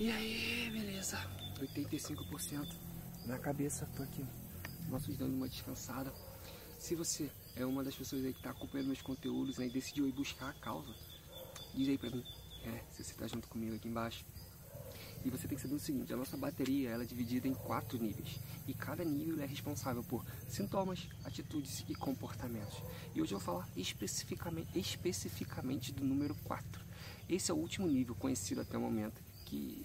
[0.00, 1.18] E aí, beleza?
[1.60, 2.74] 85%
[3.26, 4.24] na cabeça, tô aqui.
[4.88, 6.10] Nossos dando uma descansada.
[6.78, 10.12] Se você é uma das pessoas aí que tá acompanhando meus conteúdos e decidiu ir
[10.12, 10.88] buscar a causa,
[11.74, 12.24] diz aí pra mim,
[12.64, 14.24] é, se você tá junto comigo aqui embaixo.
[15.22, 18.02] E você tem que saber o seguinte, a nossa bateria ela é dividida em quatro
[18.02, 18.40] níveis.
[18.66, 22.82] E cada nível é responsável por sintomas, atitudes e comportamentos.
[23.14, 26.82] E hoje eu vou falar especificamente, especificamente do número 4.
[27.28, 29.84] Esse é o último nível conhecido até o momento que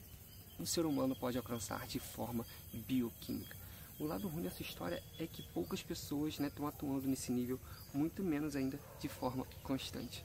[0.59, 2.45] um ser humano pode alcançar de forma
[2.87, 3.57] bioquímica.
[3.99, 7.59] O lado ruim dessa história é que poucas pessoas né, estão atuando nesse nível,
[7.93, 10.23] muito menos ainda de forma constante.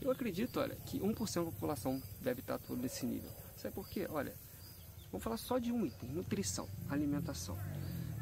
[0.00, 3.30] Eu acredito, olha, que 1% da população deve estar atuando nesse nível.
[3.56, 4.06] Sabe por quê?
[4.10, 4.34] Olha,
[5.10, 7.56] vamos falar só de um item, nutrição, alimentação.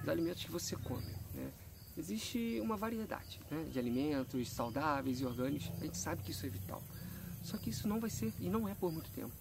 [0.03, 1.11] Os alimentos que você come.
[1.35, 1.51] Né?
[1.99, 6.49] Existe uma variedade né, de alimentos saudáveis e orgânicos, a gente sabe que isso é
[6.49, 6.83] vital.
[7.43, 9.33] Só que isso não vai ser, e não é por muito tempo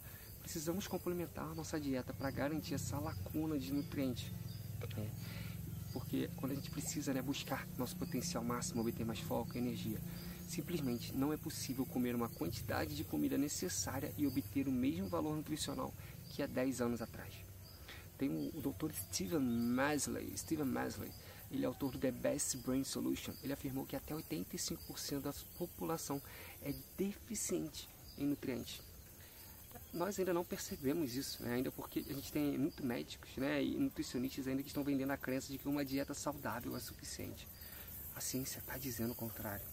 [0.43, 4.31] precisamos complementar a nossa dieta para garantir essa lacuna de nutrientes.
[4.97, 5.07] É,
[5.93, 9.99] porque quando a gente precisa né, buscar nosso potencial máximo, obter mais foco e energia,
[10.47, 15.35] simplesmente não é possível comer uma quantidade de comida necessária e obter o mesmo valor
[15.35, 15.93] nutricional
[16.29, 17.33] que há 10 anos atrás.
[18.17, 18.93] Tem o, o Dr.
[18.93, 21.11] Steven Masley, Steven Masley,
[21.49, 23.31] ele é autor do The Best Brain Solution.
[23.43, 26.21] Ele afirmou que até 85% da população
[26.63, 27.87] é deficiente
[28.17, 28.81] em nutrientes
[29.93, 31.53] nós ainda não percebemos isso, né?
[31.53, 33.63] ainda porque a gente tem muitos médicos né?
[33.63, 37.47] e nutricionistas ainda que estão vendendo a crença de que uma dieta saudável é suficiente.
[38.15, 39.65] A ciência está dizendo o contrário.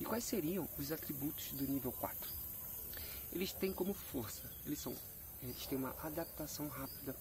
[0.00, 2.30] E quais seriam os atributos do nível 4?
[3.32, 4.96] Eles têm como força, eles, são,
[5.42, 7.16] eles têm uma adaptação rápida,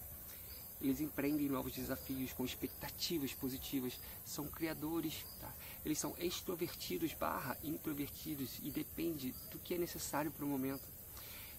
[0.79, 5.51] eles empreendem novos desafios com expectativas positivas, são criadores, tá?
[5.83, 10.96] eles são extrovertidos barra introvertidos e depende do que é necessário para o momento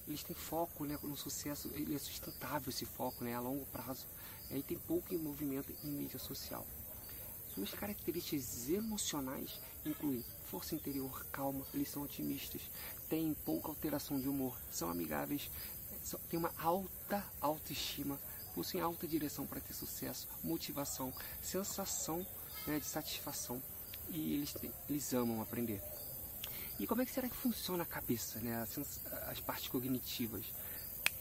[0.09, 4.06] eles têm foco né, no sucesso, ele é sustentável esse foco né, a longo prazo.
[4.50, 6.67] E tem pouco movimento em mídia social.
[7.55, 12.62] Suas características emocionais incluem força interior, calma, eles são otimistas,
[13.10, 15.50] têm pouca alteração de humor, são amigáveis,
[16.31, 18.19] têm uma alta autoestima,
[18.55, 21.12] possuem alta direção para ter sucesso, motivação,
[21.43, 22.27] sensação
[22.66, 23.62] né, de satisfação
[24.09, 24.55] e eles,
[24.88, 25.82] eles amam aprender.
[26.78, 28.62] E como é que será que funciona a cabeça, né?
[28.62, 28.78] as,
[29.27, 30.44] as partes cognitivas?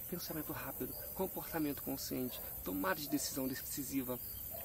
[0.10, 4.20] Pensamento rápido, comportamento consciente, tomada de decisão decisiva.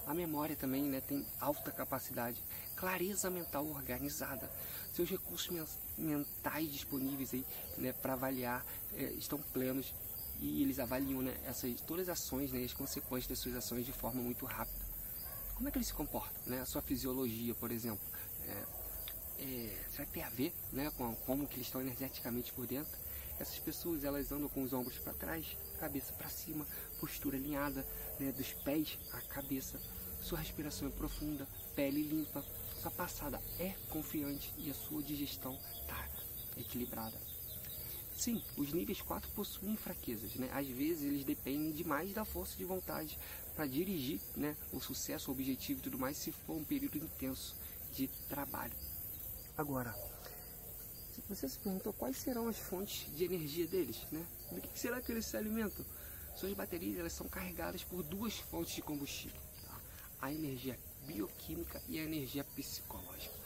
[0.07, 2.43] A memória também né, tem alta capacidade,
[2.77, 4.51] clareza mental organizada.
[4.93, 5.51] Seus recursos
[5.97, 7.47] mentais disponíveis aí,
[7.79, 8.65] né, para avaliar
[8.95, 9.95] é, estão plenos
[10.41, 13.93] e eles avaliam né, essas, todas as ações, né, as consequências das suas ações de
[13.93, 14.85] forma muito rápida.
[15.55, 16.43] Como é que eles se comportam?
[16.47, 16.61] Né?
[16.61, 18.05] A sua fisiologia, por exemplo.
[18.47, 18.82] É,
[19.39, 22.97] é, será que tem a ver né, com como que eles estão energeticamente por dentro?
[23.39, 26.67] Essas pessoas elas andam com os ombros para trás, cabeça para cima,
[27.01, 27.85] postura alinhada,
[28.21, 29.81] né, dos pés à cabeça.
[30.23, 32.45] Sua respiração é profunda, pele limpa,
[32.81, 36.09] sua passada é confiante e a sua digestão está
[36.57, 37.19] equilibrada.
[38.17, 40.49] Sim, os níveis 4 possuem fraquezas, né?
[40.53, 43.19] Às vezes eles dependem demais da força de vontade
[43.57, 47.57] para dirigir né, o sucesso, o objetivo e tudo mais se for um período intenso
[47.93, 48.73] de trabalho.
[49.63, 49.95] Agora,
[51.29, 54.27] você se perguntou quais serão as fontes de energia deles, né?
[54.51, 55.87] Do que será que eles se alimentam?
[56.35, 59.81] Suas baterias elas são carregadas por duas fontes de combustível: tá?
[60.21, 63.37] a energia bioquímica e a energia psicológica.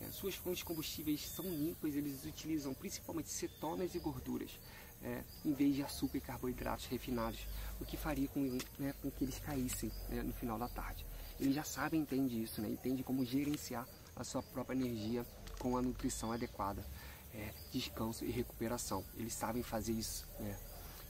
[0.00, 4.58] É, suas fontes de combustíveis são limpas, eles utilizam principalmente cetonas e gorduras,
[5.02, 7.40] é, em vez de açúcar e carboidratos refinados,
[7.78, 8.40] o que faria com,
[8.78, 11.04] né, com que eles caíssem né, no final da tarde.
[11.38, 13.86] Eles já sabem, entende isso, né, entende como gerenciar
[14.18, 15.24] a sua própria energia
[15.58, 16.84] com a nutrição adequada,
[17.32, 19.04] é, descanso e recuperação.
[19.16, 20.26] Eles sabem fazer isso.
[20.40, 20.58] Né?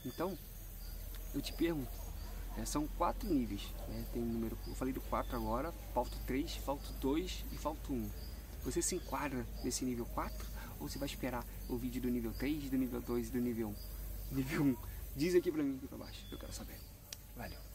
[0.05, 0.37] Então,
[1.33, 1.91] eu te pergunto,
[2.57, 3.63] é, são quatro níveis.
[3.87, 4.05] Né?
[4.13, 8.09] Tem número, eu falei do 4 agora, falta 3, falta 2 e falta 1.
[8.63, 10.47] Você se enquadra nesse nível 4
[10.79, 13.69] ou você vai esperar o vídeo do nível 3, do nível 2 e do nível
[14.31, 14.35] 1?
[14.35, 14.77] Nível 1.
[15.15, 16.79] Diz aqui pra mim, aqui pra baixo, eu quero saber.
[17.35, 17.68] Valeu.